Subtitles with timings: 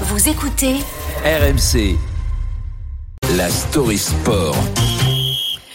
[0.00, 0.74] Vous écoutez
[1.24, 1.96] RMC.
[3.36, 4.56] La story sport.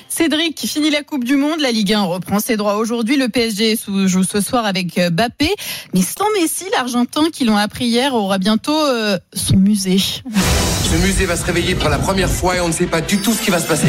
[0.09, 3.15] Cédric, finit la Coupe du Monde, la Ligue 1 reprend ses droits aujourd'hui.
[3.15, 3.77] Le PSG
[4.07, 5.49] joue ce soir avec euh, Bappé,
[5.93, 9.99] mais sans Messi, l'Argentin qui l'ont appris hier aura bientôt euh, son musée.
[9.99, 13.19] Ce musée va se réveiller pour la première fois et on ne sait pas du
[13.19, 13.87] tout ce qui va se passer.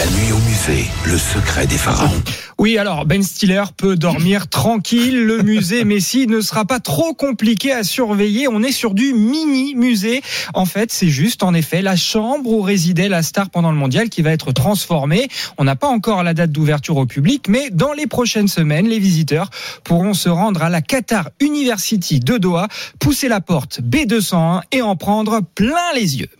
[0.00, 2.22] La nuit au musée, le secret des pharaons.
[2.56, 5.26] Oui, alors Ben Stiller peut dormir tranquille.
[5.26, 8.48] Le musée Messi ne sera pas trop compliqué à surveiller.
[8.48, 10.22] On est sur du mini musée.
[10.54, 14.08] En fait, c'est juste en effet la chambre où résidait la star pendant le mondial
[14.08, 15.28] qui va être transformée.
[15.58, 19.00] On n'a pas encore la date d'ouverture au public, mais dans les prochaines semaines, les
[19.00, 19.50] visiteurs
[19.84, 22.68] pourront se rendre à la Qatar University de Doha,
[23.00, 26.30] pousser la porte B201 et en prendre plein les yeux.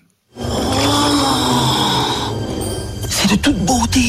[3.10, 4.00] C'est de toute beauté.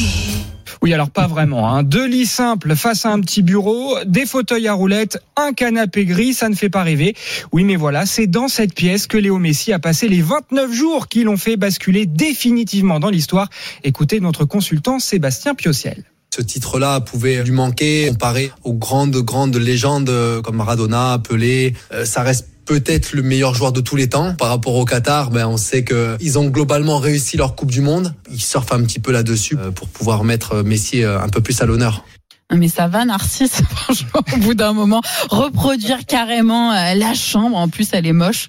[0.82, 1.72] Oui, alors pas vraiment.
[1.72, 1.84] Hein.
[1.84, 6.34] Deux lits simples face à un petit bureau, des fauteuils à roulettes, un canapé gris,
[6.34, 7.14] ça ne fait pas rêver.
[7.52, 11.06] Oui, mais voilà, c'est dans cette pièce que Léo Messi a passé les 29 jours
[11.06, 13.48] qui l'ont fait basculer définitivement dans l'histoire.
[13.84, 16.02] Écoutez notre consultant Sébastien Piociel.
[16.34, 20.10] Ce titre-là pouvait lui manquer comparé aux grandes, grandes légendes
[20.42, 21.74] comme Maradona, Pelé.
[21.92, 24.34] Euh, ça reste peut-être le meilleur joueur de tous les temps.
[24.34, 28.14] Par rapport au Qatar, ben, on sait qu'ils ont globalement réussi leur Coupe du Monde.
[28.30, 31.60] Ils surfent un petit peu là-dessus euh, pour pouvoir mettre Messi euh, un peu plus
[31.60, 32.04] à l'honneur.
[32.54, 37.56] Mais ça va, Narcisse, franchement, au bout d'un moment, reproduire carrément euh, la chambre.
[37.56, 38.48] En plus, elle est moche.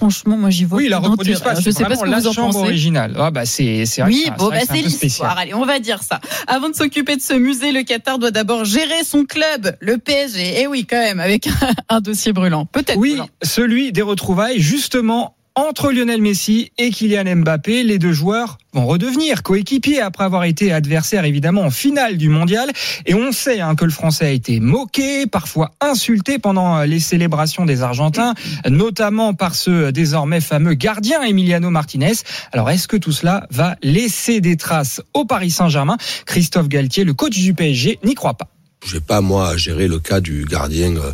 [0.00, 0.78] Franchement, moi j'y vois.
[0.78, 1.54] Oui, la reproduisent pas.
[1.54, 2.64] Je sais pas ce que la vous en chambre pensez.
[2.64, 3.14] originale.
[3.18, 5.36] Ah bah c'est c'est Oui, bon c'est bah c'est l'histoire.
[5.36, 6.20] Allez, on va dire ça.
[6.46, 10.62] Avant de s'occuper de ce musée, le Qatar doit d'abord gérer son club, le PSG.
[10.62, 11.50] Et oui, quand même, avec un,
[11.96, 12.64] un dossier brûlant.
[12.64, 12.96] Peut-être.
[12.96, 13.28] Oui, brûlant.
[13.42, 19.42] celui des retrouvailles, justement, entre Lionel Messi et Kylian Mbappé, les deux joueurs vont redevenir
[19.42, 22.70] coéquipiers après avoir été adversaires évidemment en finale du mondial.
[23.04, 27.66] Et on sait hein, que le Français a été moqué, parfois insulté pendant les célébrations
[27.66, 28.34] des Argentins,
[28.68, 32.14] notamment par ce désormais fameux gardien Emiliano Martinez.
[32.52, 35.98] Alors est-ce que tout cela va laisser des traces au Paris Saint-Germain?
[36.24, 38.48] Christophe Galtier, le coach du PSG, n'y croit pas.
[38.86, 41.12] Je vais pas moi gérer le cas du gardien euh,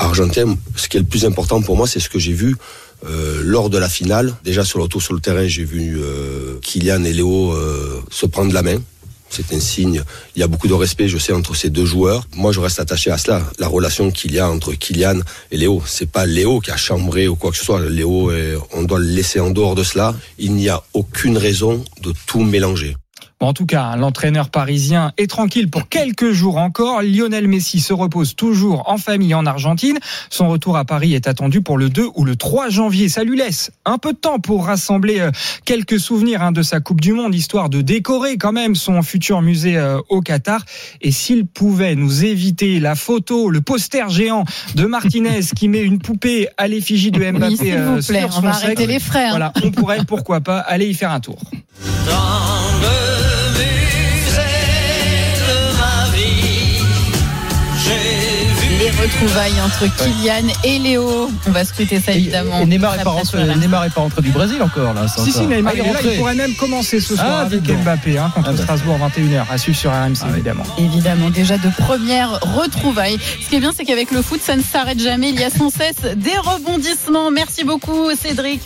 [0.00, 0.56] argentin.
[0.74, 2.56] Ce qui est le plus important pour moi, c'est ce que j'ai vu
[3.04, 4.34] euh, lors de la finale.
[4.44, 8.26] Déjà sur le tour sur le terrain, j'ai vu euh, Kylian et Léo euh, se
[8.26, 8.78] prendre la main.
[9.28, 10.02] C'est un signe.
[10.36, 12.26] Il y a beaucoup de respect, je sais, entre ces deux joueurs.
[12.36, 13.42] Moi, je reste attaché à cela.
[13.58, 15.18] La relation qu'il y a entre Kylian
[15.50, 17.80] et Léo, c'est pas Léo qui a chambré ou quoi que ce soit.
[17.88, 20.14] Léo, est- on doit le laisser en dehors de cela.
[20.38, 22.96] Il n'y a aucune raison de tout mélanger.
[23.38, 27.02] Bon, en tout cas, hein, l'entraîneur parisien est tranquille pour quelques jours encore.
[27.02, 29.98] Lionel Messi se repose toujours en famille en Argentine.
[30.30, 33.10] Son retour à Paris est attendu pour le 2 ou le 3 janvier.
[33.10, 35.30] Ça lui laisse un peu de temps pour rassembler euh,
[35.66, 39.42] quelques souvenirs hein, de sa Coupe du Monde, histoire de décorer quand même son futur
[39.42, 40.64] musée euh, au Qatar.
[41.02, 45.98] Et s'il pouvait nous éviter la photo, le poster géant de Martinez qui met une
[45.98, 49.28] poupée à l'effigie de Mbappé Oui, euh, vous plaît, sur on va arrêter les hein.
[49.28, 51.38] voilà, on pourrait pourquoi pas aller y faire un tour.
[59.18, 61.30] Les retrouvailles entre Kylian et Léo.
[61.46, 62.60] On va scruter ça évidemment.
[62.60, 65.06] Et Neymar est pas rentré, sur la- Neymar est pas rentré du Brésil encore là.
[65.08, 67.62] Si, si, Neymar, Ah, il, est là, il pourrait même commencer ce soir Ah, avec.
[67.62, 68.62] Mbappé hein, contre Ah, bah.
[68.62, 70.64] Strasbourg 21h, à suivre sur RMC Ah, évidemment.
[70.78, 73.18] Évidemment, déjà de premières retrouvailles.
[73.42, 75.30] Ce qui est bien, c'est qu'avec le foot, ça ne s'arrête jamais.
[75.30, 77.30] Il y a sans cesse des rebondissements.
[77.30, 78.60] Merci beaucoup, Cédric.